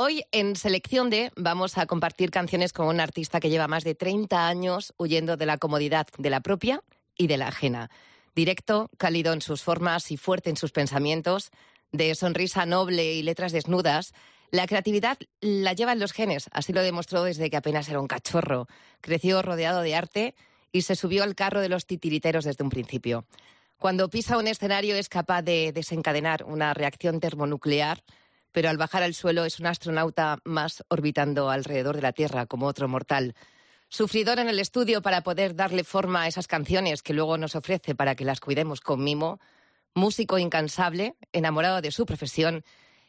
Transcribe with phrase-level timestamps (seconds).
[0.00, 3.96] Hoy en Selección D vamos a compartir canciones con un artista que lleva más de
[3.96, 6.84] 30 años huyendo de la comodidad de la propia
[7.16, 7.90] y de la ajena.
[8.32, 11.50] Directo, cálido en sus formas y fuerte en sus pensamientos,
[11.90, 14.14] de sonrisa noble y letras desnudas,
[14.52, 18.06] la creatividad la lleva en los genes, así lo demostró desde que apenas era un
[18.06, 18.68] cachorro.
[19.00, 20.36] Creció rodeado de arte
[20.70, 23.24] y se subió al carro de los titiriteros desde un principio.
[23.78, 28.04] Cuando pisa un escenario es capaz de desencadenar una reacción termonuclear
[28.52, 32.66] pero al bajar al suelo es un astronauta más orbitando alrededor de la Tierra como
[32.66, 33.34] otro mortal.
[33.88, 37.94] Sufridor en el estudio para poder darle forma a esas canciones que luego nos ofrece
[37.94, 39.40] para que las cuidemos con mimo,
[39.94, 42.64] músico incansable, enamorado de su profesión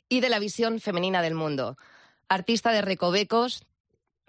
[0.08, 1.78] y de la visión femenina del mundo.
[2.30, 3.64] Artista de recovecos,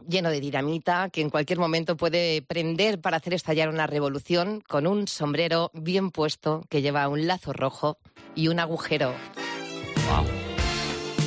[0.09, 4.87] lleno de dinamita, que en cualquier momento puede prender para hacer estallar una revolución con
[4.87, 7.99] un sombrero bien puesto que lleva un lazo rojo
[8.35, 9.15] y un agujero.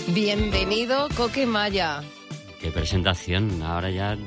[0.08, 2.04] Bienvenido, Coque Maya.
[2.60, 3.62] Qué presentación.
[3.64, 4.18] Ahora ya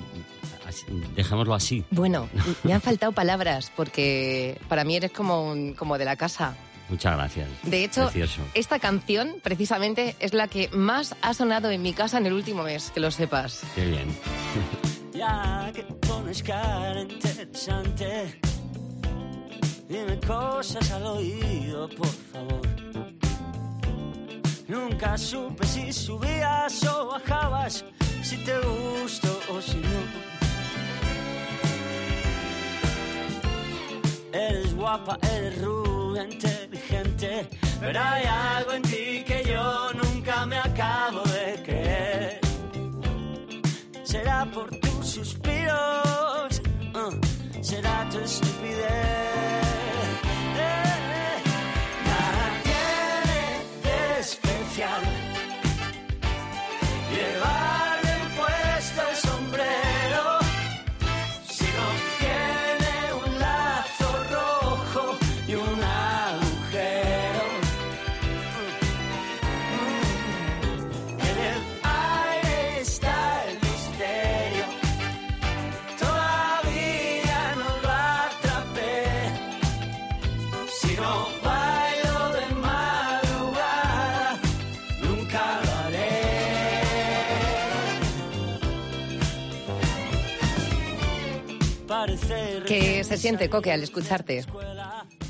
[1.14, 1.84] dejémoslo así.
[1.90, 2.28] Bueno,
[2.64, 6.56] me han faltado palabras porque para mí eres como, como de la casa.
[6.88, 7.48] Muchas gracias.
[7.64, 8.10] De hecho,
[8.54, 12.62] esta canción precisamente es la que más ha sonado en mi casa en el último
[12.62, 13.62] mes, que lo sepas.
[13.74, 14.06] Qué bien.
[15.12, 18.40] Ya que pones cara interesante,
[19.88, 23.05] dime cosas al oído, por favor.
[24.68, 27.84] Nunca supe si subías o bajabas,
[28.22, 30.26] si te gustó o si no.
[34.32, 41.22] Eres guapa, eres rubia, inteligente, pero hay algo en ti que yo nunca me acabo
[41.22, 42.40] de creer.
[44.02, 46.60] Será por tus suspiros,
[46.92, 49.55] uh, será tu estupidez.
[93.16, 94.44] Se siente, Coque, al escucharte?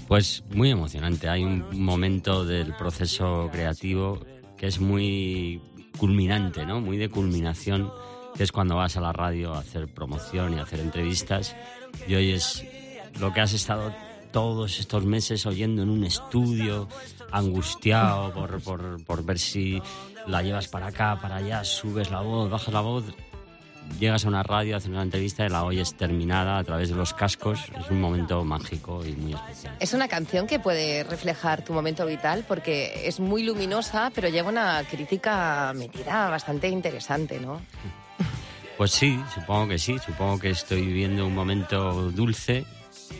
[0.09, 1.29] Pues muy emocionante.
[1.29, 4.19] Hay un momento del proceso creativo
[4.57, 5.63] que es muy
[5.97, 6.81] culminante, ¿no?
[6.81, 7.93] Muy de culminación,
[8.37, 11.55] que es cuando vas a la radio a hacer promoción y a hacer entrevistas.
[12.09, 12.65] Y hoy es
[13.21, 13.95] lo que has estado
[14.33, 16.89] todos estos meses oyendo en un estudio,
[17.31, 19.81] angustiado por, por, por ver si
[20.27, 23.05] la llevas para acá, para allá, subes la voz, bajas la voz
[23.99, 27.15] llegas a una radio, haces una entrevista y la oyes terminada a través de los
[27.15, 27.61] cascos.
[27.79, 29.77] Es un momento mágico y muy especial.
[29.81, 34.49] Es una canción que puede reflejar tu momento vital porque es muy luminosa, pero lleva
[34.49, 37.61] una crítica metida bastante interesante, ¿no?
[38.77, 39.99] Pues sí, supongo que sí.
[39.99, 42.65] Supongo que estoy viviendo un momento dulce,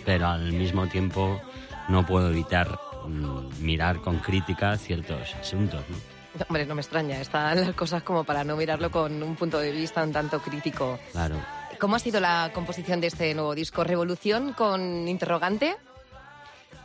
[0.05, 1.41] pero al mismo tiempo
[1.89, 6.16] no puedo evitar mm, mirar con crítica ciertos asuntos, ¿no?
[6.49, 7.21] Hombre, no me extraña.
[7.21, 10.99] Están las cosas como para no mirarlo con un punto de vista un tanto crítico.
[11.13, 11.37] Claro.
[11.79, 13.85] ¿Cómo ha sido la composición de este nuevo disco?
[13.85, 15.77] ¿Revolución con interrogante?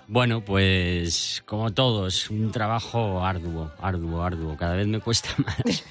[0.08, 4.58] Bueno, pues como todo, es un trabajo arduo, arduo, arduo.
[4.58, 5.86] Cada vez me cuesta más.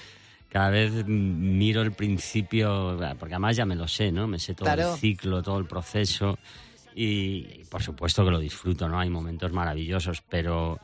[0.51, 4.27] Cada vez miro el principio, porque además ya me lo sé, ¿no?
[4.27, 6.39] Me sé todo el ciclo, todo el proceso.
[6.95, 8.99] Y por supuesto que lo disfruto, ¿no?
[8.99, 10.79] Hay momentos maravillosos, pero,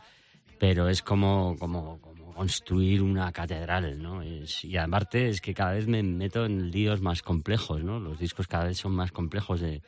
[0.58, 1.98] pero es como, como,
[2.36, 4.22] construir una catedral, ¿no?
[4.22, 7.98] y aparte es que cada vez me meto en líos más complejos, ¿no?
[7.98, 9.82] Los discos cada vez son más complejos de,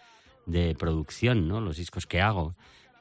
[0.46, 1.60] de producción, ¿no?
[1.60, 2.54] Los discos que hago.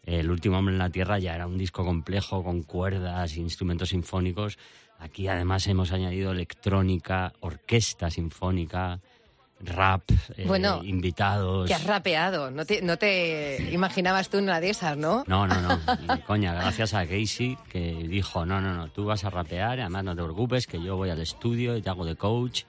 [0.04, 4.58] El último hombre en la Tierra ya era un disco complejo con cuerdas, instrumentos sinfónicos.
[5.00, 9.02] Aquí además hemos añadido electrónica, orquesta sinfónica,
[9.60, 10.04] rap,
[10.36, 11.68] eh, bueno, invitados.
[11.68, 15.24] Que has rapeado, no te, no te imaginabas tú una de esas, ¿no?
[15.28, 15.80] No, no, no.
[16.28, 20.16] coña, gracias a Casey que dijo, no, no, no, tú vas a rapear, además no
[20.16, 22.64] te preocupes, que yo voy al estudio y te hago de coach.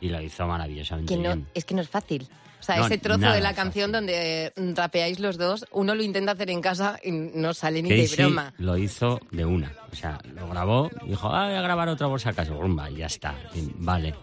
[0.00, 1.46] Y lo hizo maravillosamente bien.
[1.54, 2.28] Es que no es fácil.
[2.58, 6.48] O sea, ese trozo de la canción donde rapeáis los dos, uno lo intenta hacer
[6.50, 8.52] en casa y no sale ni de broma.
[8.58, 9.72] lo hizo de una.
[9.92, 13.06] O sea, lo grabó, dijo, ah, voy a grabar otra voz acaso, rumba, y ya
[13.06, 13.34] está.
[13.78, 14.14] vale.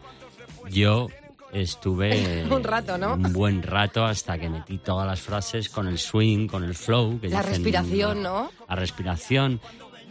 [0.69, 1.07] Yo
[1.53, 3.13] estuve un rato, ¿no?
[3.15, 7.19] Un buen rato hasta que metí todas las frases con el swing, con el flow.
[7.23, 8.51] la respiración, ¿no?
[8.67, 9.59] La respiración.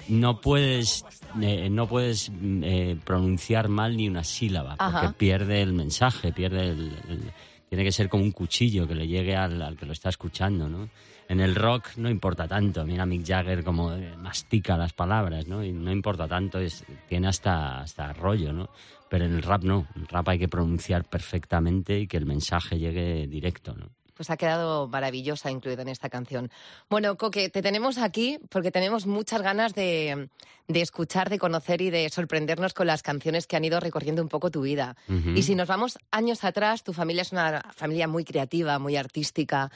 [0.09, 1.05] no puedes
[1.41, 5.13] eh, no puedes mm, eh, pronunciar mal ni una sílaba porque Ajá.
[5.17, 7.33] pierde el mensaje, pierde el, el-
[7.69, 10.71] tiene que ser como un cuchillo que le llegue al, al que lo está escuchando,
[10.71, 10.89] ¿no?
[11.29, 15.63] En el rock no importa tanto, mira Mick Jagger como eh, mastica las palabras, ¿no?
[15.63, 18.71] Y no importa tanto, es, tiene hasta, hasta rollo, ¿no?
[19.09, 22.79] Pero en el rap no, el rap hay que pronunciar perfectamente y que el mensaje
[22.79, 23.91] llegue directo, ¿no?
[24.15, 26.51] Pues ha quedado maravillosa incluida en esta canción.
[26.91, 30.29] Bueno, Coque, te tenemos aquí porque tenemos muchas ganas de,
[30.67, 34.29] de escuchar, de conocer y de sorprendernos con las canciones que han ido recorriendo un
[34.29, 34.97] poco tu vida.
[35.09, 35.31] Ujú.
[35.37, 39.71] Y si nos vamos años atrás, tu familia es una familia muy creativa, muy artística.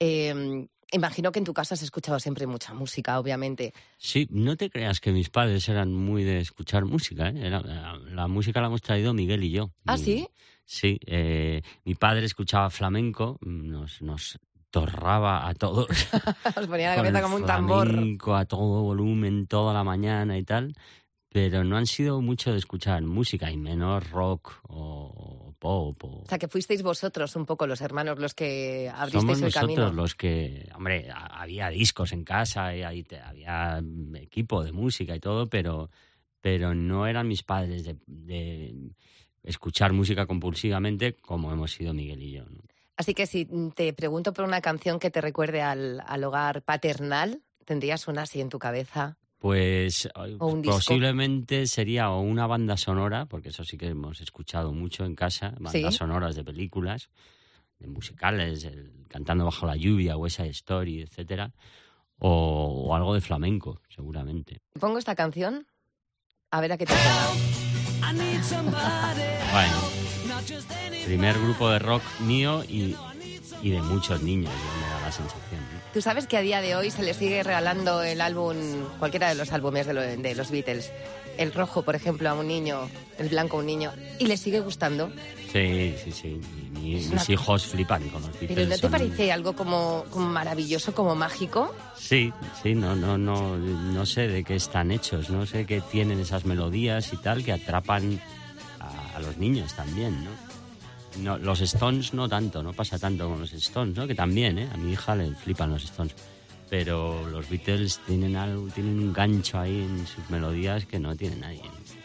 [0.00, 3.72] Eh, imagino que en tu casa has escuchado siempre mucha música, obviamente.
[3.98, 7.28] Sí, no te creas que mis padres eran muy de escuchar música.
[7.28, 7.46] ¿eh?
[7.46, 9.70] Era- la, la música la hemos traído Miguel y yo.
[9.86, 10.28] ¿Ah, Mi- sí?
[10.66, 14.38] Sí, eh, mi padre escuchaba flamenco, nos, nos
[14.70, 15.88] torraba a todos.
[16.56, 17.86] Os ponía la cabeza como un tambor.
[17.86, 20.74] flamenco a todo volumen, toda la mañana y tal.
[21.28, 26.04] Pero no han sido mucho de escuchar música, y menos rock o pop.
[26.04, 26.22] O...
[26.22, 29.60] O sea, que fuisteis vosotros un poco los hermanos los que Somos abristeis el nosotros
[29.62, 29.92] camino.
[29.92, 35.16] los que, hombre, había discos en casa y ahí te- había mm, equipo de música
[35.16, 35.88] y todo, pero,
[36.42, 38.74] pero no eran mis padres de, de
[39.42, 42.44] escuchar música compulsivamente como hemos sido Miguel y yo.
[42.44, 42.60] ¿no?
[42.96, 47.40] Así que si te pregunto por una canción que te recuerde al, al hogar paternal,
[47.64, 49.16] ¿tendrías una así en tu cabeza?
[49.38, 50.08] Pues
[50.38, 50.62] O disco.
[50.62, 55.50] posiblemente sería o una banda sonora, porque eso sí que hemos escuchado mucho en casa,
[55.60, 55.98] bandas Sí.
[55.98, 57.10] sonoras de películas,
[57.78, 61.52] de musicales, el Cantando bajo la lluvia, West Side Story, etcétera,
[62.18, 64.58] o, o algo de flamenco, seguramente.
[64.80, 65.66] Pongo esta canción,
[66.50, 66.94] a ver a qué te.
[69.52, 69.76] Bueno,
[71.04, 72.96] primer grupo de rock mío y,
[73.62, 75.60] y de muchos niños, yo me da la sensación.
[75.94, 78.56] Tú sabes que a día de hoy se le sigue regalando el álbum,
[78.98, 80.90] cualquiera de los álbumes de, lo- de los Beatles.
[81.38, 82.88] El rojo, por ejemplo, a un niño,
[83.18, 85.10] el blanco a un niño, y le sigue gustando.
[85.52, 86.40] Sí, sí, sí.
[86.82, 88.48] mis una- hijos flipan con los Beatles.
[88.56, 91.72] Pero ¿no te son- parece algo como, como maravilloso, como mágico?
[91.96, 92.32] Sí,
[92.62, 96.44] sí, no, no, no, no sé de qué están hechos, no sé qué tienen esas
[96.44, 98.20] melodías y tal que atrapan
[98.80, 100.30] a, a los niños también, ¿no?
[101.18, 104.06] No, Los Stones no tanto, no pasa tanto con los Stones, ¿no?
[104.06, 104.68] Que también, ¿eh?
[104.72, 106.14] A mi hija le flipan los Stones.
[106.70, 111.36] Pero los Beatles tienen algo, tienen un gancho ahí en sus melodías que no tiene
[111.36, 111.60] nadie.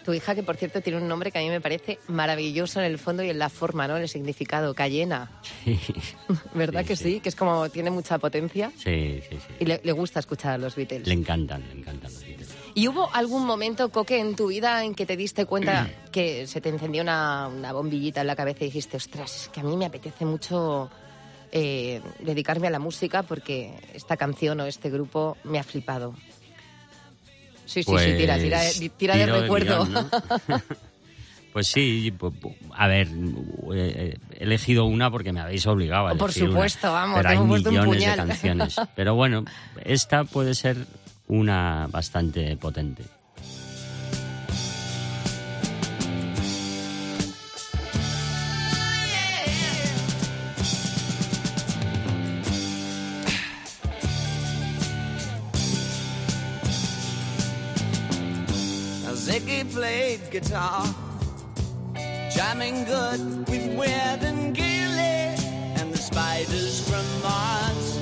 [0.05, 2.85] Tu hija, que por cierto tiene un nombre que a mí me parece maravilloso en
[2.85, 3.95] el fondo y en la forma, ¿no?
[3.95, 5.31] En el significado, Cayena.
[5.63, 5.79] Sí,
[6.53, 7.03] ¿Verdad Sí, que sí.
[7.15, 7.19] sí?
[7.21, 9.37] Que es como tiene mucha potencia sí, sí.
[9.37, 9.53] sí.
[9.61, 11.07] y le, le gusta escuchar a los Beatles.
[11.07, 12.08] Le encantan, le encantan.
[12.75, 16.61] ¿Y hubo algún momento, Coque, en tu vida en que te diste cuenta que se
[16.61, 19.75] te encendió una, una bombillita en la cabeza y dijiste, ostras, es que a mí
[19.75, 20.89] me apetece mucho
[21.51, 26.13] eh, dedicarme a la música porque esta canción o este grupo me ha flipado?
[27.65, 29.87] Sí, sí, sí, tira, tira, Pues, tira de recuerdo.
[31.53, 32.11] pues sí,
[32.75, 33.07] a ver,
[33.75, 37.29] eh, he elegido una porque me habéis obligado a por elegir una, supuesto, vamos, pero
[37.29, 38.27] hay puesto un millones de puñal.
[38.27, 38.75] canciones.
[38.95, 39.45] Pero bueno,
[39.83, 40.77] esta puede ser
[41.29, 43.17] una bastante potente.
[59.29, 60.83] Ziggy played guitar,
[62.31, 65.35] jamming good with Weird and Gilly
[65.77, 67.98] and the spiders from Mars.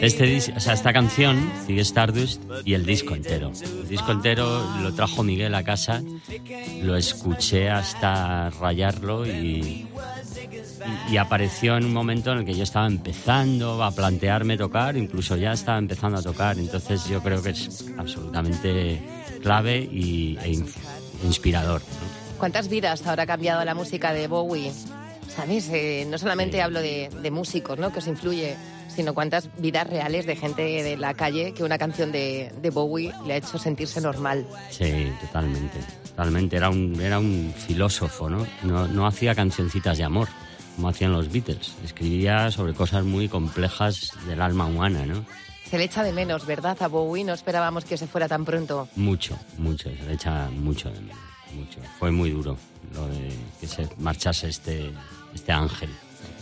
[0.00, 3.52] Este o sea, esta canción, Sigue Stardust, y el disco entero.
[3.82, 6.02] El disco entero lo trajo Miguel a casa,
[6.82, 9.88] lo escuché hasta rayarlo y, y,
[11.10, 15.36] y apareció en un momento en el que yo estaba empezando a plantearme tocar, incluso
[15.36, 19.00] ya estaba empezando a tocar, entonces yo creo que es absolutamente
[19.42, 20.66] clave y, e in-
[21.24, 21.80] inspirador.
[21.80, 22.38] ¿no?
[22.38, 24.72] ¿Cuántas vidas habrá cambiado la música de Bowie?
[25.28, 25.68] ¿Sabes?
[25.72, 26.60] Eh, no solamente Sí.
[26.60, 27.90] hablo de, de músicos, ¿no?
[27.92, 28.54] Que os influye,
[28.94, 33.12] sino cuántas vidas reales de gente de la calle que una canción de, de Bowie
[33.26, 34.46] le ha hecho sentirse normal.
[34.70, 35.78] Sí, totalmente.
[36.08, 36.56] Totalmente.
[36.56, 38.46] Era un, era un filósofo, ¿no?
[38.62, 38.86] ¿no?
[38.88, 40.28] No hacía cancioncitas de amor,
[40.76, 41.74] como hacían los Beatles.
[41.84, 45.24] Escribía sobre cosas muy complejas del alma humana, ¿no?
[45.68, 46.76] Se le echa de menos, ¿verdad?
[46.82, 48.88] A Bowie no esperábamos que se fuera tan pronto.
[48.94, 49.88] Mucho, mucho.
[49.88, 51.16] Se le echa mucho de menos.
[51.54, 51.80] Mucho.
[51.98, 52.58] Fue muy duro
[52.94, 54.90] lo de que se marchase este,
[55.34, 55.88] este ángel.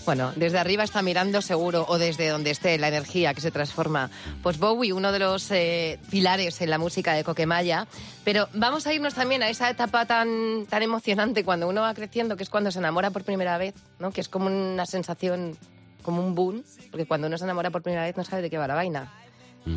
[0.06, 4.10] Bueno, desde arriba está mirando seguro, o desde donde esté, la energía que se transforma.
[4.42, 7.86] Pues Bowie, uno de los eh, pilares en la música de Coquemaya.
[8.24, 12.36] Pero vamos a irnos también a esa etapa tan, tan emocionante cuando uno va creciendo,
[12.36, 14.10] que es cuando se enamora por primera vez, ¿no?
[14.10, 15.56] Que es como una sensación,
[16.02, 18.58] como un boom, porque cuando uno se enamora por primera vez no sabe de qué
[18.58, 19.12] va la vaina.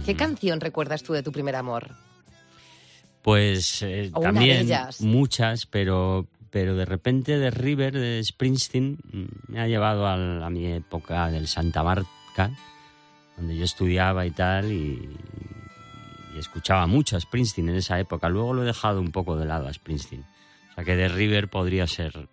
[0.06, 1.90] ¿Qué canción recuerdas tú de tu primer amor?
[3.22, 9.68] Pues eh, también muchas, pero, pero de repente de River, de Springsteen, mm, me ha
[9.68, 12.52] llevado a, mi época del Santa Marta,
[13.36, 15.18] donde yo estudiaba y tal, y,
[16.36, 18.30] y escuchaba mucho a Springsteen en esa época.
[18.30, 20.22] Luego lo he dejado un poco de lado a Springsteen.
[20.22, 22.30] O sea que de River podría ser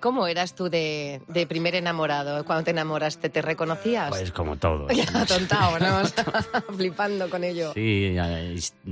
[0.00, 2.44] ¿Cómo eras tú de, de primer enamorado?
[2.44, 4.08] Cuando te enamoraste, ¿te reconocías?
[4.10, 4.88] pues como todo.
[5.14, 6.02] Atontado, ¿no?
[6.76, 7.72] Flipando con ello.
[7.74, 8.16] Sí,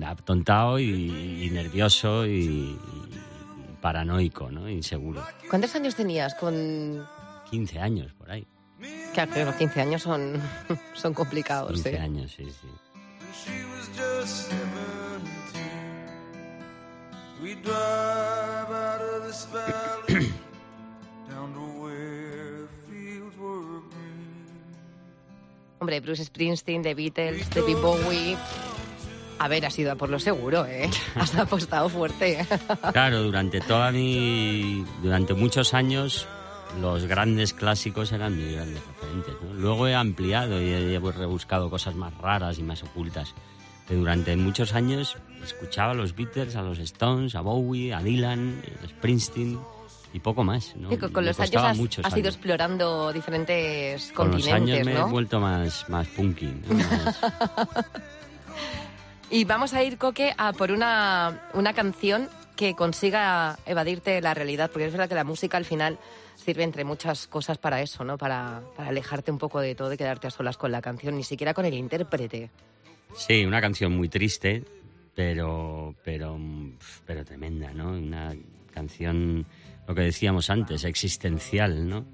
[0.02, 2.78] atontado y, y nervioso y
[3.80, 4.68] paranoico, ¿no?
[4.68, 5.24] Inseguro.
[5.48, 7.06] ¿Cuántos años tenías con...?
[7.50, 8.46] 15 años por ahí.
[9.14, 10.40] Claro, que los 15 años son,
[10.94, 11.98] son complicados, 15 ¿eh?
[11.98, 12.68] años, sí, sí.
[25.80, 28.36] Hombre, Bruce Springsteen, The Beatles, David Bowie...
[29.38, 30.90] A ver, has ido a por lo seguro, ¿eh?
[31.14, 32.46] Has apostado fuerte.
[32.92, 34.84] Claro, durante toda mi.
[35.02, 36.26] Durante muchos años,
[36.80, 39.34] los grandes clásicos eran mis grandes referentes.
[39.42, 39.54] ¿no?
[39.54, 43.34] Luego he ampliado y he, rebuscado cosas más raras y más ocultas.
[43.86, 48.62] Pero durante muchos años escuchaba a los Beatles, a los Stones, a Bowie, a Dylan,
[48.84, 49.58] a Springsteen
[50.12, 50.74] y poco más.
[50.76, 50.92] ¿no?
[50.92, 54.86] Y con, con Me los años has, has ido explorando diferentes Con los continentes, años
[54.86, 55.06] me ¿no?
[55.06, 56.46] he vuelto más, más punky.
[56.46, 56.74] ¿no?
[56.74, 57.20] Más-
[59.30, 64.70] Y vamos a ir, Coque, a por una, una canción que consiga evadirte la realidad,
[64.70, 65.98] porque es verdad que la música al final
[66.34, 68.16] sirve entre muchas cosas para eso, ¿no?
[68.16, 71.24] Para, para alejarte un poco de todo y quedarte a solas con la canción, ni
[71.24, 72.50] siquiera con el intérprete.
[73.14, 74.64] Sí, una canción muy triste,
[75.14, 76.38] pero, pero,
[77.04, 77.90] pero tremenda, ¿no?
[77.90, 78.34] Una
[78.72, 79.46] canción,
[79.86, 82.06] lo que decíamos antes, existencial, ¿no?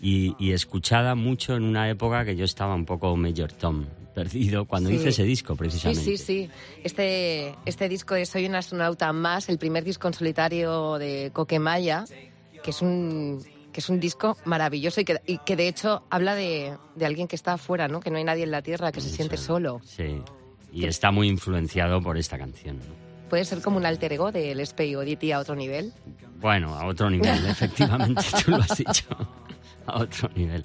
[0.00, 4.64] Y, y escuchada mucho en una época que yo estaba un poco Major Tom, perdido,
[4.64, 4.96] cuando Sí.
[4.96, 6.02] hice ese disco, Sí, precisamente.
[6.02, 6.50] sí, sí.
[6.82, 12.04] Este, este disco de Soy un astronauta más, el primer disco en solitario de Coquemaya,
[12.64, 16.34] que es un que es un disco maravilloso y que, y que de hecho habla
[16.34, 18.00] de, de alguien que está afuera, ¿no?
[18.00, 19.82] Que no hay nadie en la Tierra, que se siente solo.
[19.84, 20.22] Sí.
[20.72, 23.28] Y está muy influenciado por esta canción, ¿no?
[23.28, 25.92] Puede ser como un alter ego del Spey Oddity a otro nivel.
[26.40, 29.04] Bueno, a otro nivel, efectivamente, tú lo has dicho.
[29.84, 30.64] A otro nivel.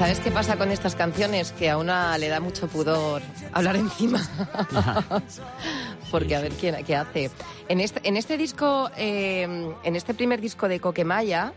[0.00, 1.52] ¿Sabes qué pasa con estas canciones?
[1.52, 3.20] Que a una le da mucho pudor
[3.52, 4.18] hablar encima.
[6.10, 7.30] Porque a ver quién qué hace.
[7.68, 9.42] En este, en este disco, eh,
[9.84, 11.52] en este primer disco de Coquemaya,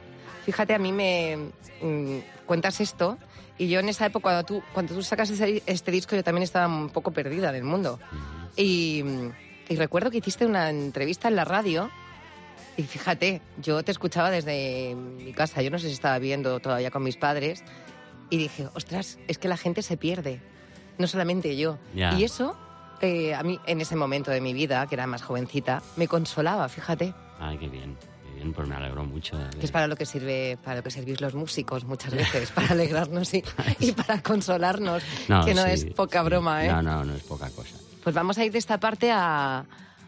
[0.46, 1.38] fíjate, a mí me
[1.82, 3.18] mm, cuentas esto.
[3.58, 6.44] Y yo en esa época, cuando tú, cuando tú sacas ese- este disco, yo también
[6.44, 7.98] estaba un poco perdida del mundo.
[8.58, 9.06] Y,
[9.70, 11.90] y recuerdo que hiciste una entrevista en la radio.
[12.76, 15.62] Y fíjate, yo te escuchaba desde mi casa.
[15.62, 17.64] Yo no sé si estaba viendo todavía con mis padres.
[18.34, 20.42] Y dije, ostras, es que la gente se pierde.
[20.98, 21.78] No solamente yo.
[21.94, 22.58] Y eso,
[23.00, 26.68] eh, a mí, en ese momento de mi vida, que era más jovencita, me consolaba,
[26.68, 27.14] fíjate.
[27.40, 29.38] Ay, qué bien, qué bien, pues me alegró mucho.
[29.60, 32.70] Que es para lo que sirve, para lo que servís los músicos muchas veces, para
[32.70, 33.44] alegrarnos y,
[33.80, 35.04] y para consolarnos,
[35.46, 36.26] que no sí, es poca sí.
[36.26, 36.70] broma, ¿eh?
[36.70, 37.78] No, no, no es poca cosa.
[38.04, 39.64] Pues vamos a ir de esta parte a,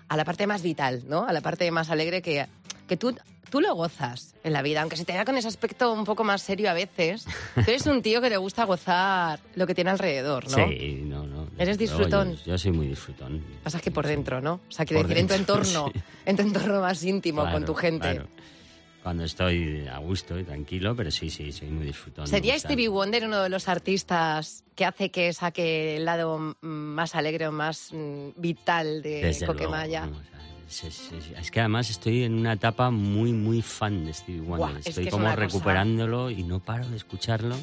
[0.07, 1.27] a la parte más vital, ¿no?
[1.27, 2.47] A la parte más alegre que,
[2.87, 3.15] que tú,
[3.49, 6.23] tú lo gozas en la vida, aunque se te vea con ese aspecto un poco
[6.23, 7.25] más serio a veces.
[7.55, 10.67] Tú eres un tío que le gusta gozar lo que tiene alrededor, ¿no?
[10.67, 11.47] Sí, no, no.
[11.57, 12.35] Eres luego, disfrutón.
[12.37, 13.43] Yo, yo soy muy disfrutón.
[13.63, 14.55] Pasa que por dentro, ¿no?
[14.67, 16.01] O sea, quiero Por decir, en tu entorno, sí.
[16.25, 18.11] en tu entorno más íntimo, con tu gente.
[18.11, 18.27] claro.
[19.03, 22.25] Cuando estoy a gusto y tranquilo, pero sí, sí, soy muy disfrutón.
[22.27, 22.57] ¿Sería.
[22.57, 27.47] Stevie Wonder uno de los artistas que hace que saque el lado mm, más alegre
[27.47, 30.05] o más mm, vital de Desde luego, Coquemaya?
[30.05, 30.34] es- es-
[30.69, 34.77] es que además estoy en una etapa muy, muy fan de Stevie Wonder.
[34.77, 37.55] Es estoy que es como cosa- recuperándolo y no paro de escucharlo.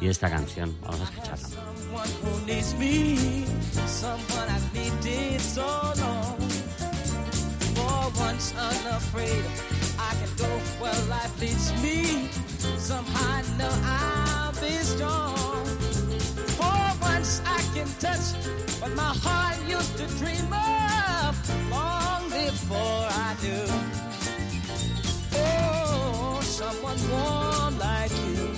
[0.00, 1.48] Y esta canción, vamos a escucharla.
[1.48, 3.16] Someone who needs me,
[3.86, 5.60] someone I've needed so
[5.96, 6.38] long.
[7.74, 8.10] For
[22.74, 23.66] I knew.
[25.34, 28.48] Oh, someone like you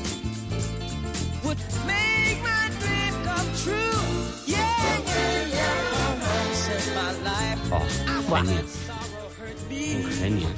[1.44, 3.92] would make my dream come true.
[7.74, 7.86] Oh,
[10.18, 10.48] Genio.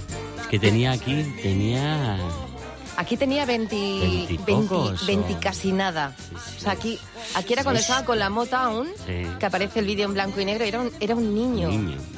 [0.50, 2.18] Que tenía aquí, tenía
[2.96, 3.76] Aquí tenía 20,
[5.40, 6.14] casi nada.
[6.56, 6.99] O sea, aquí,
[7.34, 10.40] aquí era cuando pues estaba con la mota aún, que aparece el vídeo en blanco
[10.40, 11.68] y negro, era un, era un niño.
[11.68, 12.13] Un niño.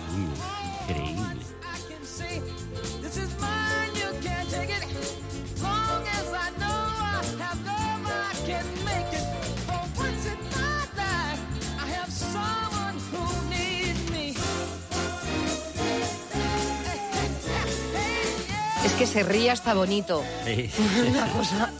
[18.98, 20.22] Que se ríe hasta bonito.
[20.44, 20.70] Sí.
[21.08, 21.70] Una cosa.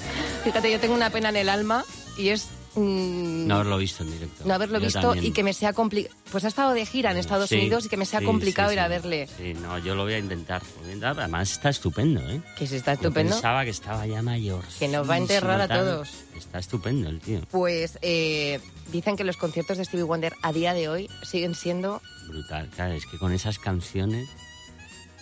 [0.44, 1.84] Fíjate, yo tengo una pena en el alma
[2.18, 4.44] y es mm, No haberlo visto en directo.
[4.44, 5.24] no haberlo Yo visto también.
[5.24, 6.14] y que me sea complicado.
[6.30, 8.68] Pues ha estado de gira en Estados Sí, Unidos y que me sea sí, complicado
[8.68, 9.28] sí, ir a verle.
[9.38, 10.62] Sí, no, yo lo voy a intentar.
[10.62, 11.18] lo voy a intentar.
[11.20, 12.40] Además está estupendo, ¿eh?
[12.58, 13.32] Que sí, está Yo estupendo.
[13.34, 14.62] pensaba que estaba ya mayor.
[14.78, 16.08] Que nos va a enterrar a todos.
[16.36, 17.40] Está estupendo el tío.
[17.50, 18.60] Pues eh,
[18.92, 22.68] dicen que los conciertos de Stevie Wonder a día de hoy siguen siendo Brutal.
[22.74, 24.28] Claro, es que con esas canciones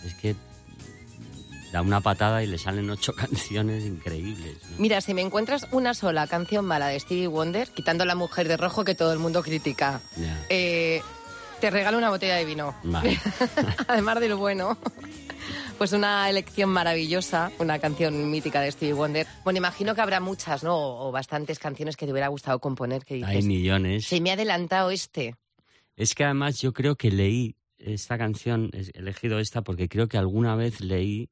[0.05, 0.35] es que
[1.75, 4.57] da una patada y le salen ocho canciones increíbles.
[4.71, 4.77] ¿no?
[4.79, 8.55] Mira, si me encuentras una sola canción mala de Stevie Wonder, quitando La Mujer de
[8.55, 10.45] Rojo que todo el mundo critica, Ya.
[10.49, 11.01] eh,
[11.59, 12.73] te regalo una botella de vino.
[12.83, 13.19] Vale.
[13.89, 14.77] Además de lo bueno.
[15.77, 19.27] Pues una elección maravillosa, una canción mítica de Stevie Wonder.
[19.43, 20.77] Bueno, imagino que habrá muchas, ¿no?
[20.77, 24.05] O bastantes canciones que te hubiera gustado componer que Hay dices, millones.
[24.05, 25.35] se me ha adelantado este.
[25.97, 30.17] Es que además yo creo que leí esta canción, he elegido esta porque creo que
[30.17, 31.29] alguna vez leí,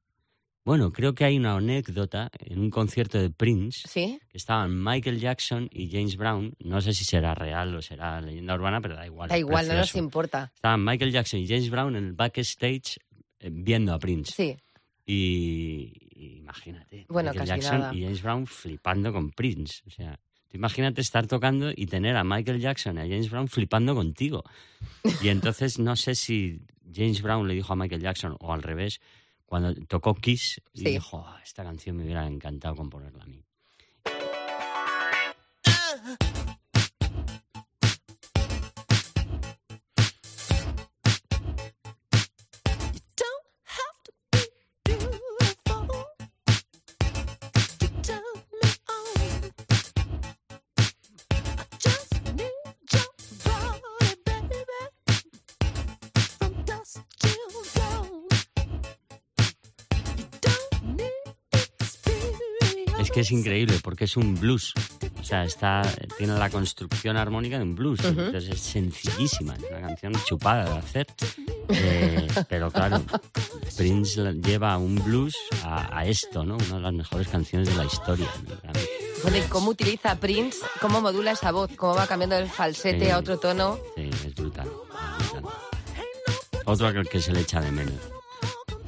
[0.65, 4.19] bueno, creo que hay una anécdota en un concierto de Prince, ¿Sí?
[4.29, 8.53] que estaban Michael Jackson y James Brown, no sé si será real o será leyenda
[8.55, 9.29] urbana, pero da igual.
[9.29, 10.51] Da igual, no nos importa.
[10.55, 12.97] Estaban Michael Jackson y James Brown en el backstage
[13.39, 14.31] eh, viendo a Prince.
[14.31, 14.57] Sí.
[15.05, 15.91] Y,
[16.37, 17.93] imagínate, Bueno, Michael casi Jackson nada.
[17.93, 19.81] y James Brown flipando con Prince.
[19.85, 20.17] O sea,
[20.47, 24.43] tú imagínate estar tocando y tener a Michael Jackson y a James Brown flipando contigo.
[25.21, 26.61] Y entonces no sé si
[26.93, 29.01] James Brown le dijo a Michael Jackson o al revés,
[29.53, 33.45] cuando tocó Kiss, y dijo, "Ah, esta canción me hubiera encantado componerla a mí.
[63.23, 64.73] Es increíble porque es un blues.
[65.17, 65.81] O sea, está,
[66.17, 68.01] tiene la construcción armónica de un blues.
[68.01, 68.09] Ujú.
[68.19, 69.55] Entonces es sencillísima.
[69.55, 71.07] Es una canción chupada de hacer.
[71.69, 73.01] Eh, pero claro,
[73.77, 76.57] Prince lleva un blues a, a esto, ¿no?
[76.57, 78.27] Una de las mejores canciones de la historia.
[78.45, 78.71] ¿no?
[79.21, 80.57] Bueno, ¿y cómo utiliza Prince?
[80.81, 81.71] ¿Cómo modula esa voz?
[81.77, 83.09] ¿Cómo va cambiando del falsete Sí.
[83.11, 83.79] a otro tono?
[83.95, 84.67] Sí, es brutal.
[85.21, 85.51] es brutal.
[86.65, 87.93] Otro que, que se le echa de menos.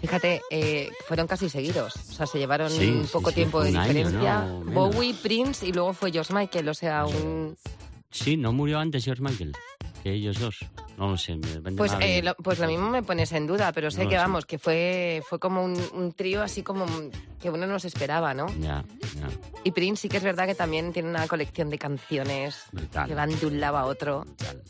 [0.05, 1.95] Fíjate, eh, fueron casi seguidos.
[1.95, 4.41] O sea, se llevaron Sí, un poco sí, tiempo de año, diferencia.
[4.45, 4.59] ¿no?
[4.65, 6.69] Bowie, Prince y luego fue George Michael.
[6.69, 7.57] O sea, un...
[8.11, 9.53] Sí, ¿no murió antes George Michael?
[10.03, 10.59] Que ellos dos.
[10.97, 11.37] No lo sé.
[11.75, 14.09] Pues, me ha eh, lo, pues lo mismo me pones en duda, pero sé No
[14.09, 14.21] que sé.
[14.21, 16.85] vamos, que fue, fue como un, un trío así como
[17.41, 18.45] que uno no se esperaba, ¿no?
[18.59, 19.27] Ya, ya.
[19.63, 23.07] Y Prince sí que es verdad que también tiene una colección de canciones Brutal.
[23.07, 24.21] que van de un lado a otro.
[24.21, 24.61] Brutal.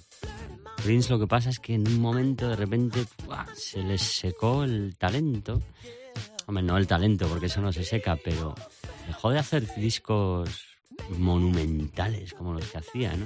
[0.85, 3.45] Prince lo que pasa es que en un momento de repente ¡buah!
[3.55, 5.61] se les secó el talento.
[6.45, 8.53] Hombre, no el talento, porque eso no se seca, pero
[9.07, 10.47] dejó de hacer discos
[11.17, 13.25] monumentales como los que hacía, ¿no?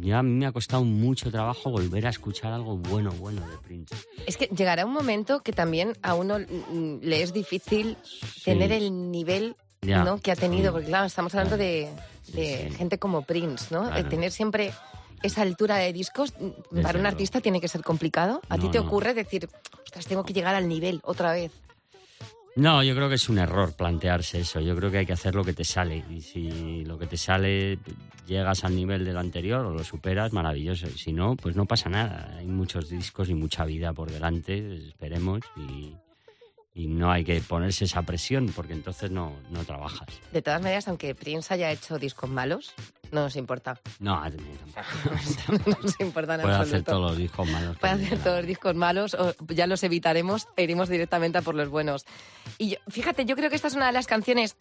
[0.00, 3.56] Ya a mí me ha costado mucho trabajo volver a escuchar algo bueno, bueno de
[3.58, 3.96] Prince.
[4.26, 7.96] Es que llegará un momento que también a uno mm, le es difícil
[8.44, 10.18] tener el nivel Ya, ¿no?
[10.20, 10.72] que ha tenido, sí.
[10.72, 11.88] porque claro, estamos hablando de,
[12.34, 12.76] de Sí, sí.
[12.76, 13.82] gente como Prince, ¿no?
[13.86, 13.96] Claro.
[13.98, 14.72] Eh, Tener siempre
[15.22, 18.40] esa altura de discos mm, Desde para un artista tiene que ser complicado.
[18.48, 18.84] ¿A ti No, te no.
[18.86, 19.48] ocurre decir,
[19.84, 21.52] ostras, tengo que llegar al nivel otra vez?
[22.56, 24.58] No, yo creo que es un error plantearse eso.
[24.60, 26.04] Yo creo que hay que hacer lo que te sale.
[26.10, 27.78] Y si lo que te sale
[28.26, 30.88] llegas al nivel del anterior o lo superas, maravilloso.
[30.88, 32.34] Y si no, pues no pasa nada.
[32.36, 35.40] Hay muchos discos y mucha vida por delante, esperemos.
[35.56, 35.94] Y,
[36.78, 40.06] y no hay que ponerse esa presión porque entonces no, no trabajas.
[40.32, 42.72] De todas maneras, aunque Prince haya hecho discos malos,
[43.10, 43.80] no nos importa.
[43.98, 44.36] No, a mí
[44.72, 45.64] tampoco.
[45.72, 47.76] no nos importa en Puede hacer todos los discos malos.
[47.78, 48.22] Puede hacer quiera.
[48.22, 52.04] todos los discos malos, o ya los evitaremos e iremos directamente a por los buenos.
[52.58, 54.56] Y yo- fíjate, yo creo que esta es una de las canciones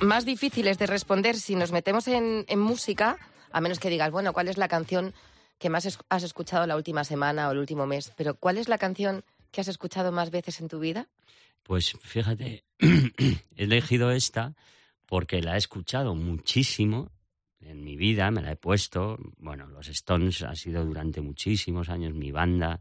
[0.00, 3.18] más difíciles de responder si nos metemos en, en música,
[3.52, 5.14] a menos que digas, bueno, ¿cuál es la canción
[5.60, 8.10] que más es- has escuchado la última semana o el último mes?
[8.16, 9.22] Pero ¿cuál es la canción
[9.52, 11.06] que has escuchado más veces en tu vida?
[11.62, 14.54] Pues fíjate, he elegido esta
[15.06, 17.10] porque la he escuchado muchísimo
[17.60, 19.18] en mi vida, me la he puesto.
[19.38, 22.80] Bueno, los Stones ha sido durante muchísimos años mi banda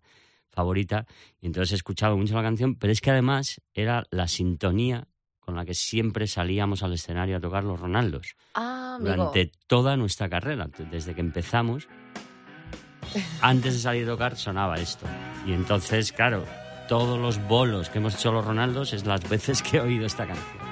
[0.49, 1.05] favorita
[1.39, 5.07] y entonces he escuchado mucho la canción, pero es que además era la sintonía
[5.39, 10.29] con la que siempre salíamos al escenario a tocar los Ronaldos Ah, durante toda nuestra
[10.29, 11.87] carrera, desde que empezamos.
[13.41, 15.05] Antes de salir a tocar sonaba esto.
[15.45, 16.45] Y entonces, claro,
[16.91, 20.27] todos los bolos que hemos hecho los Ronaldos es las veces que he oído esta
[20.27, 20.70] canción.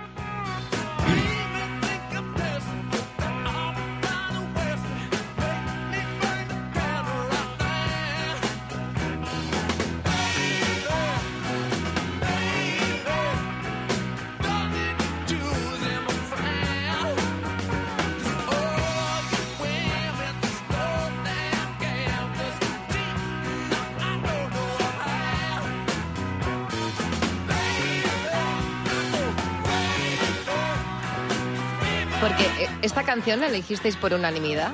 [33.30, 34.72] Canción la elegisteis por unanimidad,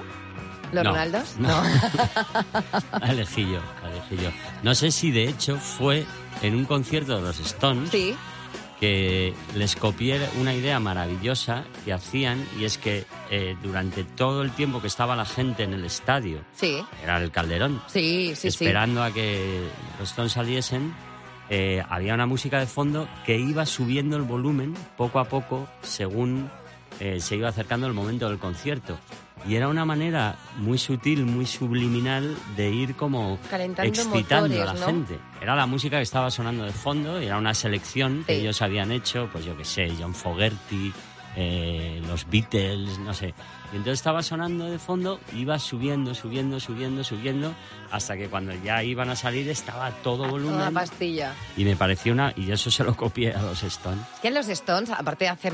[0.72, 1.36] los No, Ronaldos.
[1.39, 1.50] no.
[3.02, 4.30] La elegí yo, la elegí yo.
[4.63, 6.06] No sé si de hecho fue
[6.41, 8.15] en un concierto de los Stones Sí.
[8.80, 14.52] que les copié una idea maravillosa que hacían y es que eh, durante todo el
[14.52, 18.63] tiempo que estaba la gente en el estadio, Sí, era el Calderón, sí, sí, sí.
[18.65, 19.68] esperando a que
[20.00, 20.94] los Stones saliesen,
[21.50, 26.50] eh, había una música de fondo que iba subiendo el volumen poco a poco según
[27.00, 28.98] eh, se iba acercando el momento del concierto.
[29.48, 34.74] Y era una manera muy sutil, muy subliminal de ir como Calentando excitando motores, a
[34.74, 34.86] la ¿no?
[34.88, 35.20] gente.
[35.40, 38.92] Era la música que estaba sonando de fondo, y era una selección que ellos habían
[38.92, 40.92] hecho, pues yo qué sé, John Fogerty,
[41.36, 43.34] eh, los Beatles, no sé.
[43.74, 47.54] Y entonces estaba sonando de fondo, iba subiendo, subiendo, subiendo, subiendo,
[47.91, 50.74] hasta que cuando ya iban a salir estaba todo Una volumen.
[50.74, 51.34] pastilla.
[51.58, 52.32] Y me pareció una...
[52.38, 54.02] Y eso se lo copié a los Stones.
[54.15, 55.54] Es que los Stones, aparte de hacer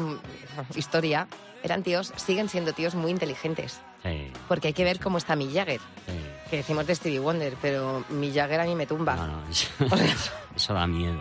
[0.75, 1.27] historia,
[1.63, 3.81] eran tíos, siguen siendo tíos muy inteligentes.
[4.03, 5.79] Sí, Porque hay que ver cómo está Mick Jagger.
[6.07, 6.13] sí.
[6.49, 9.15] Que decimos de Stevie Wonder, pero Mick Jagger a mí me tumba.
[9.15, 9.69] No, no, eso,
[10.55, 11.17] eso da miedo.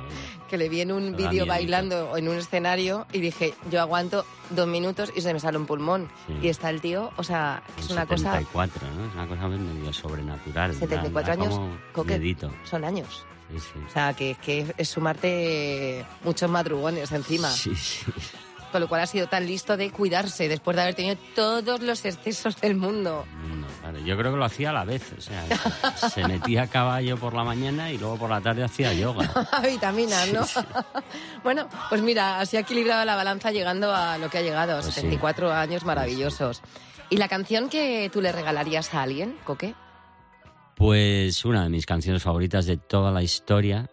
[0.51, 4.67] Que le vi en un vídeo bailando en un escenario y dije, yo aguanto dos
[4.67, 6.09] minutos y se me sale un pulmón.
[6.27, 6.35] Sí.
[6.43, 8.33] Y está el tío, o sea, es En una cosa...
[8.33, 9.07] 74, ¿no?
[9.07, 10.73] Es una cosa medio sobrenatural.
[10.73, 11.61] da- 74 da años,
[11.93, 13.25] Coque, son años.
[13.53, 13.81] Sí, sí.
[13.89, 17.49] O sea, que, que es sumarte muchos madrugones encima.
[17.51, 18.05] Sí, sí.
[18.73, 22.05] Con lo cual ha sido tan listo de cuidarse después de haber tenido todos los
[22.05, 23.27] excesos del mundo.
[23.49, 25.13] No, claro, Yo creo que lo hacía a la vez.
[25.19, 25.45] O sea,
[25.97, 29.29] se- metía a caballo por la mañana y luego por la tarde hacía yoga.
[29.65, 30.47] Vitaminas, ¿no?
[31.43, 34.87] bueno, pues mira, así ha equilibrado la balanza llegando a lo que ha llegado, Pues
[34.95, 35.01] sí.
[35.01, 36.63] 74 años maravillosos.
[37.09, 39.75] ¿Y la canción que tú le regalarías a alguien, Coque?
[40.77, 43.91] Pues una de mis canciones favoritas de toda la historia,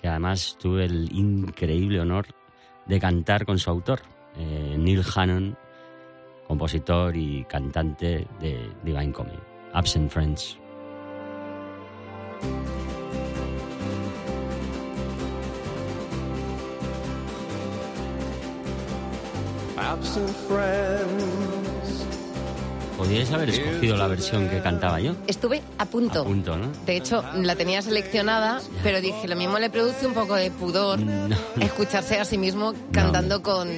[0.00, 2.26] que además tuve el increíble honor
[2.86, 4.00] de cantar con su autor,
[4.38, 5.56] eh, Neil Hannon,
[6.46, 9.38] compositor y cantante de Divine Comedy,
[9.72, 10.58] Absent Friends.
[19.76, 22.04] Absent friends.
[22.96, 25.12] Podríais haber escogido la versión que cantaba yo.
[25.28, 26.22] Estuve a punto.
[26.22, 26.66] A punto, ¿no?
[26.84, 30.98] De hecho, la tenía seleccionada, pero dije, lo mismo le produce un poco de pudor
[31.28, 31.36] No.
[31.60, 33.68] escucharse a sí mismo cantando con...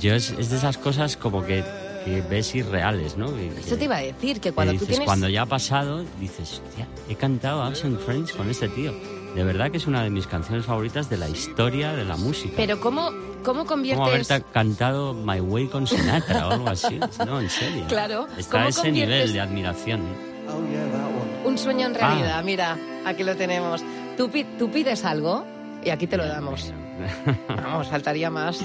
[0.00, 1.64] Yo es, es de esas cosas como que,
[2.04, 3.34] que ves irreales, ¿no?
[3.34, 5.06] Que- Eso te iba a decir, que que cuando tú dices, tienes...
[5.06, 8.92] cuando ya ha pasado, dices, hostia, he cantado Absent Friends con este tío.
[9.34, 12.54] De verdad que es una de mis canciones favoritas de la historia de la música.
[12.56, 14.30] Pero ¿cómo, cómo Como conviertes...
[14.30, 16.98] haberte cantado My Way con Sinatra o algo así.
[17.26, 17.84] No, en serio.
[17.88, 20.00] Claro, Está ¿cómo a ese conviertes- nivel de admiración.
[20.48, 21.48] Oh, yeah, that one.
[21.48, 22.42] Un sueño en realidad, Ah.
[22.42, 23.82] mira, aquí lo tenemos.
[24.16, 25.44] Tú, tú pides algo
[25.84, 26.72] y aquí te lo damos.
[27.48, 28.60] Vamos, faltaría más.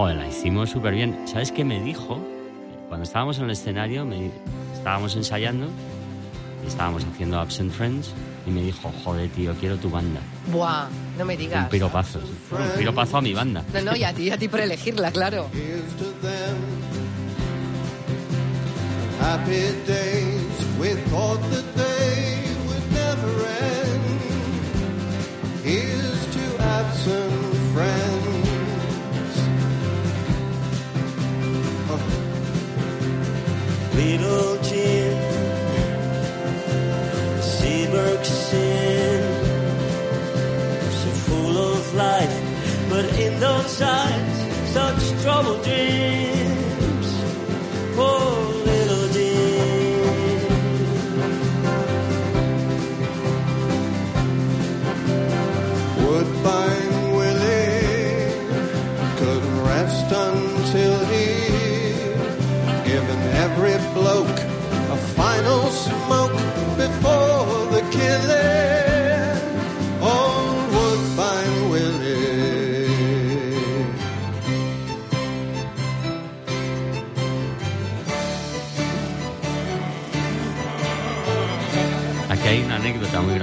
[0.00, 1.14] Joder, la hicimos súper bien.
[1.26, 2.18] ¿Sabes qué me dijo?
[2.88, 4.30] Cuando estábamos en el escenario, me-
[4.74, 5.66] estábamos ensayando,
[6.64, 8.12] y estábamos haciendo Absent Friends,
[8.46, 10.20] y me dijo, joder, tío, quiero tu banda.
[10.50, 10.86] Buah,
[11.18, 11.68] no me Un digas.
[11.68, 12.18] piropazo.
[12.18, 13.62] Un piropazo a mi banda.
[13.74, 15.48] No, no, y a ti, y a ti por elegirla, claro.
[19.20, 23.46] Happy days, we thought that they would never
[23.84, 24.20] end.
[25.62, 27.39] Here's to absent
[34.02, 35.16] Little Jim,
[37.52, 39.20] Seaberg sin,
[41.00, 42.36] so full of life,
[42.88, 46.49] but in those eyes, such troubled dreams.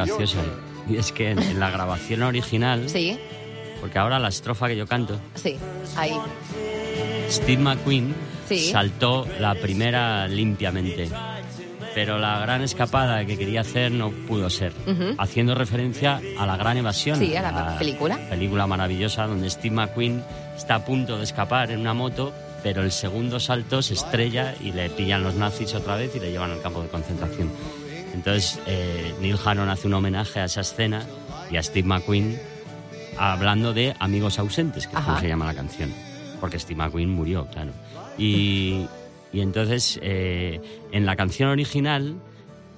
[0.07, 0.41] Graciosa.
[0.89, 3.17] Y es que en, en la grabación original, Sí,
[3.81, 5.57] porque ahora la estrofa que yo canto, sí,
[5.95, 6.13] ahí.
[7.29, 8.15] Steve McQueen
[8.47, 8.71] Sí.
[8.71, 11.09] saltó la primera limpiamente.
[11.93, 14.71] Pero la gran escapada que quería hacer no pudo ser.
[15.17, 17.17] Haciendo referencia a la gran evasión.
[17.19, 18.17] Sí, a la película.
[18.29, 20.23] Película maravillosa donde Steve McQueen
[20.55, 22.31] está a punto de escapar en una moto,
[22.63, 26.31] pero el segundo salto se estrella y le pillan los nazis otra vez y le
[26.31, 27.49] llevan al campo de concentración.
[28.17, 31.05] Entonces eh, Neil Hannon hace un homenaje a esa escena
[31.51, 32.37] y a Steve McQueen
[33.17, 35.93] hablando de amigos ausentes, que es como se llama la canción.
[36.41, 37.71] Porque Steve McQueen murió, claro.
[38.17, 38.87] Y,
[39.31, 40.59] y entonces, eh,
[40.91, 42.15] en la canción original,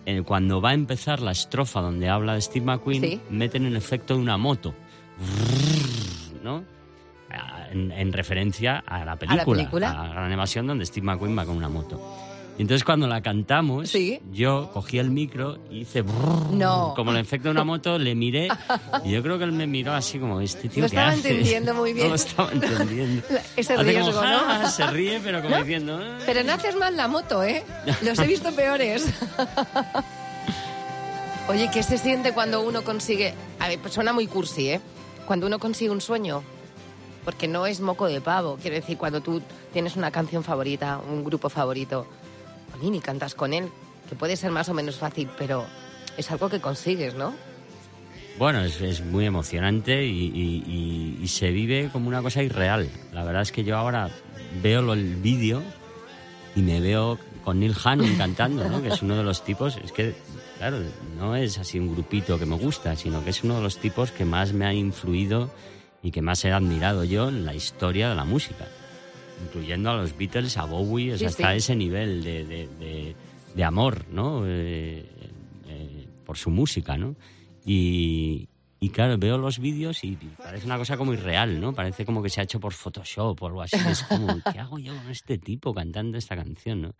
[0.05, 3.21] eh, cuando va a empezar la estrofa donde habla de Steve McQueen, Sí.
[3.29, 4.73] meten el efecto de una moto.
[6.43, 6.63] ¿No?
[7.71, 9.91] En, en referencia a la película, película.
[9.91, 12.01] a la gran evasión donde Steve McQueen va con una moto.
[12.59, 14.19] Entonces cuando la cantamos, Sí.
[14.33, 16.03] yo cogí el micro y hice
[16.51, 16.93] No.
[16.95, 18.49] como el efecto de una moto, le miré
[19.05, 21.29] y yo creo que él me miró así como este tío No ¿qué estaba hace?".
[21.29, 22.07] entendiendo muy bien.
[22.07, 23.23] No lo estaba entendiendo.
[23.55, 24.39] Ese Hace riesgo, como, ¿no?
[24.39, 26.19] "Ja", se ríe pero como diciendo "Ah".
[26.25, 27.63] Pero no haces mal la moto, ¿eh?
[28.03, 29.07] Los he visto peores.
[31.47, 33.33] Oye, ¿qué se siente cuando uno consigue...
[33.59, 34.81] A ver, pues suena muy cursi, ¿eh?
[35.25, 36.43] Cuando uno consigue un sueño.
[37.25, 38.57] Porque no es moco de pavo.
[38.61, 39.41] Quiero decir, cuando tú
[39.73, 42.05] tienes una canción favorita, un grupo favorito,
[42.79, 43.69] jolín, y cantas con él,
[44.09, 45.65] que puede ser más o menos fácil, pero
[46.17, 47.33] es algo que consigues, ¿no?
[48.37, 52.89] Bueno, es, es muy emocionante y, y- y- y se vive como una cosa irreal.
[53.11, 54.09] La verdad es que yo ahora
[54.63, 55.61] veo el vídeo
[56.55, 58.81] y me veo con Neil Hannon cantando, ¿no?
[58.81, 60.15] que es uno de los tipos, es que,
[60.57, 60.79] claro,
[61.17, 64.11] no es así un grupito que me gusta, sino que es uno de los tipos
[64.11, 65.49] que más me ha influido
[66.01, 68.67] y que más he admirado yo en la historia de la música,
[69.43, 71.57] incluyendo a los Beatles, a Bowie, o sea, Sí, hasta sí.
[71.57, 73.15] ese nivel de, de- de-
[73.55, 74.43] de amor, ¿no?
[74.45, 75.05] Eh,
[75.67, 77.15] eh, por su música, ¿no?
[77.65, 78.47] Y,
[78.79, 81.73] y claro, veo los vídeos y parece una cosa como irreal, ¿no?
[81.73, 83.77] Parece como que se ha hecho por Photoshop o algo así.
[83.89, 86.93] Es como, ¿qué hago yo con este tipo cantando esta canción, no?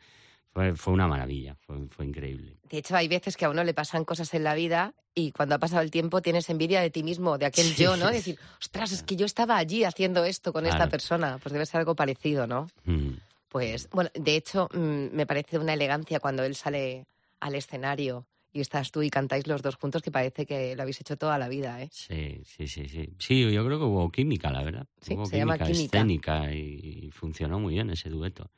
[0.54, 2.58] Fue, fue una maravilla, fue, fue increíble.
[2.70, 5.56] De hecho, hay veces que a uno le pasan cosas en la vida y cuando
[5.56, 7.84] ha pasado el tiempo tienes envidia de ti mismo, de aquel Sí.
[7.84, 8.10] yo, ¿no?
[8.12, 11.38] Decir, ostras, es que yo estaba allí haciendo esto con esta persona.
[11.42, 12.68] Pues debe ser algo parecido, ¿no?
[12.86, 13.10] Mm.
[13.50, 17.06] Pues, bueno, de hecho, mm, me parece una elegancia cuando él sale
[17.40, 21.00] al escenario y estás tú y cantáis los dos juntos que parece que lo habéis
[21.02, 21.90] hecho toda la vida, ¿eh?
[21.92, 23.10] Sí, sí, sí, sí.
[23.20, 24.88] Sí, yo creo que hubo química, la verdad.
[25.02, 25.98] Sí, hubo se llama química.
[26.00, 28.50] escénica y, y funcionó muy bien ese dueto.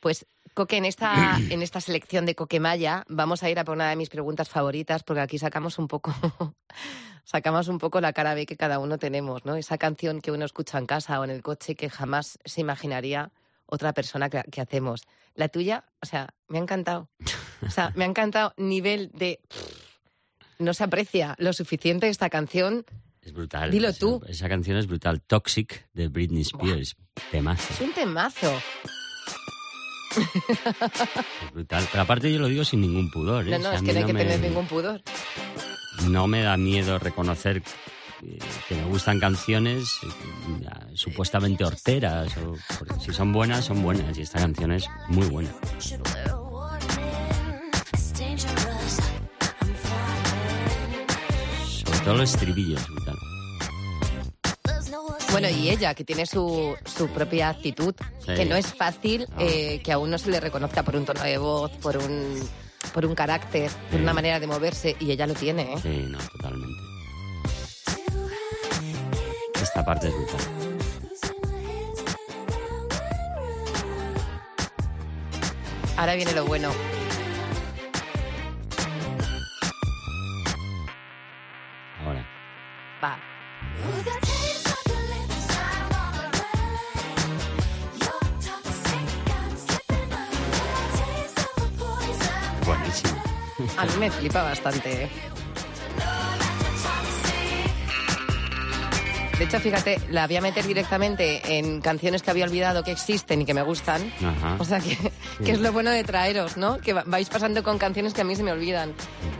[0.00, 3.90] Pues, Coque, en esta, en esta selección de Coquemaya vamos a ir a por una
[3.90, 6.14] de mis preguntas favoritas porque aquí sacamos un poco,
[7.24, 9.56] sacamos un poco la cara B que cada uno tenemos, ¿no?
[9.56, 13.32] Esa canción que uno escucha en casa o en el coche que jamás se imaginaría
[13.66, 15.02] otra persona que, que hacemos.
[15.34, 17.08] La tuya, o sea, me ha encantado.
[17.66, 19.40] O sea, me ha encantado nivel de...
[20.58, 22.84] No se aprecia lo suficiente esta canción.
[23.22, 23.70] Es brutal.
[23.72, 24.22] Dilo Esa- tú.
[24.28, 25.20] Esa, canción es brutal.
[25.22, 26.96] Toxic de Britney Spears.
[27.32, 27.72] Temazo.
[27.72, 28.52] Es un temazo.
[30.16, 31.86] Es brutal.
[31.90, 33.46] Pero aparte yo lo digo sin ningún pudor.
[33.48, 33.50] ¿eh?
[33.50, 35.02] No, no, es que no hay que me- tener ningún pudor.
[36.08, 37.62] No me da miedo reconocer
[38.68, 40.06] que me gustan canciones eh,
[40.62, 42.32] ya, supuestamente horteras.
[42.38, 42.54] O,
[43.00, 44.16] si son buenas, son buenas.
[44.18, 45.50] Y esta canción es muy buena.
[51.68, 53.13] Sobre todo los estribillos, brutal.
[55.34, 57.92] Bueno, y ella, que tiene su, su propia actitud,
[58.24, 58.34] Sí.
[58.34, 59.40] que no es fácil No.
[59.40, 62.48] eh, que a uno se le reconozca por un tono de voz, por un,
[62.92, 65.78] por un carácter, por una manera de moverse, y ella lo tiene, ¿eh?
[65.82, 66.78] Sí, no, totalmente.
[69.60, 70.40] Esta parte es brutal.
[75.96, 76.70] Ahora viene lo bueno.
[94.04, 95.08] Me flipa bastante.
[99.38, 103.40] De hecho, fíjate, la voy a meter directamente en canciones que había olvidado que existen
[103.42, 104.12] y que me gustan.
[104.22, 104.56] Ajá.
[104.60, 104.96] O sea, que,
[105.44, 106.78] que es lo bueno de traeros, ¿no?
[106.78, 108.92] Que va- vais pasando con canciones que a mí se me olvidan.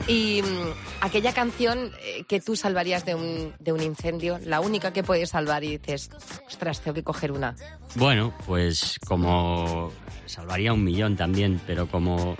[0.08, 4.92] Y mm, aquella canción eh, que tú salvarías de un, de un incendio, la única
[4.92, 6.10] que puedes salvar y dices,
[6.48, 7.54] ostras, tengo que coger una.
[7.94, 9.92] Bueno, pues como
[10.26, 12.34] salvaría un millón también, pero como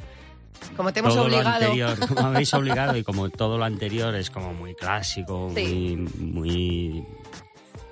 [0.77, 1.65] Como te hemos todo lo obligado.
[1.65, 5.97] anterior, como habéis obligado y como todo lo anterior es como muy clásico, Sí.
[5.97, 7.07] muy, muy,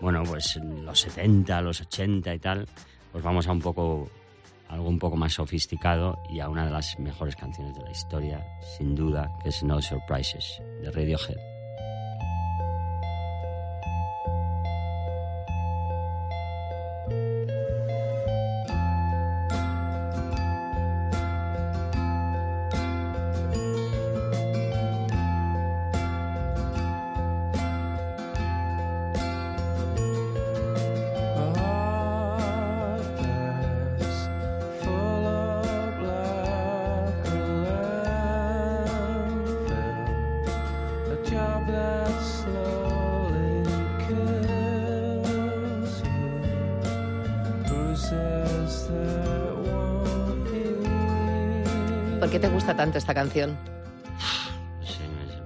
[0.01, 2.67] bueno, pues los 70, los 80 y tal,
[3.13, 4.09] pues vamos a un poco
[4.69, 8.43] algo un poco más sofisticado y a una de las mejores canciones de la historia,
[8.79, 11.52] sin duda, que es No Surprises, de Radiohead.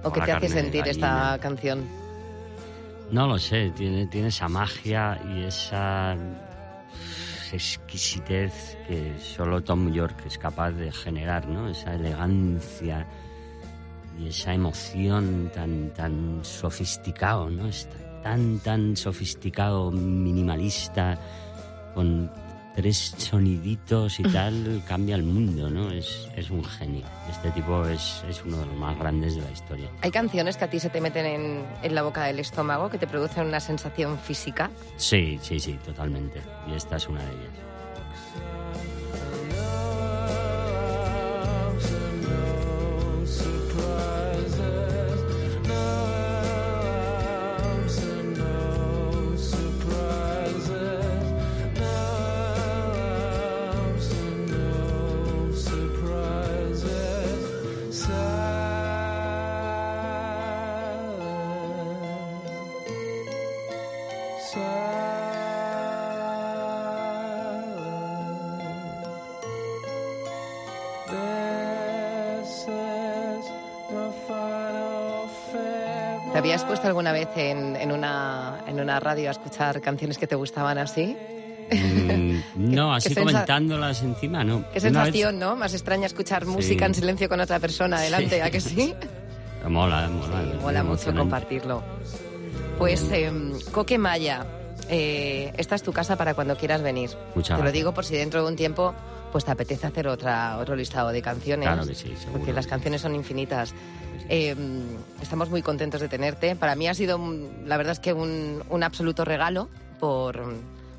[0.03, 1.85] ¿O qué te hace sentir esta canción?
[3.11, 6.15] No lo sé, tiene, tiene esa magia y esa
[7.51, 11.69] exquisitez que solo Tom York es capaz de generar, ¿no?
[11.69, 13.07] Esa elegancia
[14.19, 17.69] y esa emoción tan, tan sofisticado, ¿no?
[18.23, 21.17] Tan, tan sofisticado, minimalista,
[21.93, 22.29] con
[22.77, 25.89] tres soniditos y tal, cambia el mundo, ¿no?
[25.89, 27.07] Es, es un genio.
[27.27, 29.89] Este tipo es, es uno de los más grandes de la historia.
[30.03, 32.99] ¿Hay canciones que a ti se te meten en, en la boca del estómago, que
[32.99, 34.69] te producen una sensación física?
[34.95, 36.39] Sí, sí, sí, totalmente.
[36.69, 37.49] Y esta es una de ellas.
[76.37, 80.27] ¿Te habías puesto alguna vez en, en una, en una radio a escuchar canciones que
[80.27, 81.17] te gustaban así?
[81.71, 82.41] Mm,
[82.75, 84.61] no, así comentándolas encima, ¿no.
[84.69, 85.55] Qué vez- sensación, ¿no?
[85.55, 86.51] Más extraña escuchar Sí.
[86.51, 88.93] música en silencio con otra persona delante, ¿a que sí?
[89.67, 90.43] Mola, mola.
[90.43, 91.81] Sí, mola mucho compartirlo.
[92.77, 93.31] Pues, eh,
[93.71, 94.45] Coque Maya,
[94.89, 97.09] eh, esta es tu casa para cuando quieras venir.
[97.33, 98.93] Muchas Te lo digo por si dentro de un tiempo
[99.37, 101.67] pues te apetece hacer otra, otro listado de canciones.
[101.67, 102.39] Claro que sí, seguro.
[102.39, 103.71] Porque las canciones son infinitas.
[104.29, 104.55] Eh,
[105.21, 106.55] estamos muy contentos de tenerte.
[106.55, 109.69] Para mí ha sido, un- la verdad es que un, un absoluto regalo
[109.99, 110.43] por,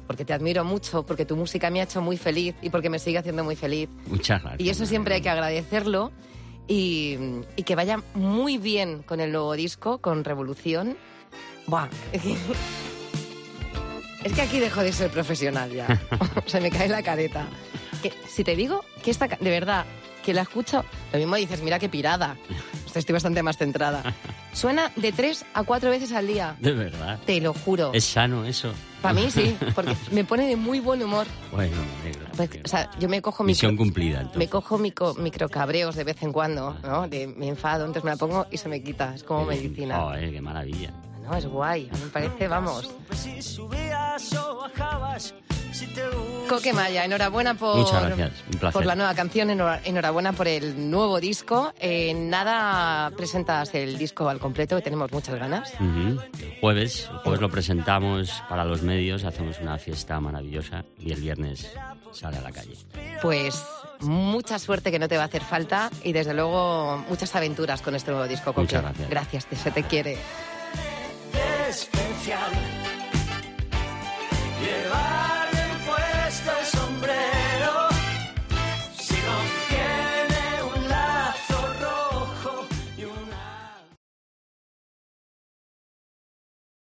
[0.06, 3.00] porque te admiro mucho, porque tu música me ha hecho muy feliz y porque me
[3.00, 3.88] sigue haciendo muy feliz.
[4.06, 4.60] Muchas gracias.
[4.60, 6.12] Y eso siempre hay que agradecerlo
[6.68, 7.16] y,
[7.56, 10.96] y que vaya muy bien con el nuevo disco, con Revolución.
[11.66, 11.88] Buah.
[14.24, 15.86] Es que aquí dejo de ser profesional ya.
[16.46, 17.46] Se me cae la careta.
[18.02, 19.84] Que, si te digo que esta, de verdad,
[20.24, 22.36] que la escucho, lo mismo dices, mira qué pirada.
[22.94, 24.02] Estoy bastante más centrada.
[24.52, 26.56] Suena de tres a cuatro veces al día.
[26.58, 27.20] De verdad.
[27.24, 27.92] Te lo juro.
[27.94, 28.72] Es sano eso.
[29.00, 31.24] Para mí sí, porque me pone de muy buen humor.
[31.52, 32.26] Bueno, alegra.
[32.36, 34.38] Pues, o sea, yo me cojo Misión micro- cumplida, entonces.
[34.38, 37.06] Me cojo micro, microcabreos de vez en cuando, ¿no?
[37.06, 39.14] De, me enfado, entonces me la pongo y se me quita.
[39.14, 40.00] Es como medicina.
[40.00, 40.92] Joder, qué maravilla.
[41.22, 41.88] No, es guay.
[41.92, 42.90] Me parece, vamos.
[43.14, 45.34] Si subías o bajabas,
[46.48, 48.72] Coque Maya, enhorabuena por, Muchas gracias, un placer.
[48.72, 51.74] por la nueva canción, enhora- enhorabuena por el nuevo disco.
[51.78, 55.72] Eh, nada presentas el disco al completo, que tenemos muchas ganas.
[55.78, 56.18] El
[56.60, 61.70] jueves, el jueves lo presentamos para los medios, hacemos una fiesta maravillosa y el viernes
[62.12, 62.76] sale a la calle.
[63.20, 63.62] Pues
[64.00, 67.94] mucha suerte que no te va a hacer falta y desde luego muchas aventuras con
[67.94, 68.54] este nuevo disco.
[68.54, 68.60] Coque.
[68.62, 69.10] Muchas gracias.
[69.10, 70.16] Gracias, te- se te quiere.
[71.68, 72.50] especial.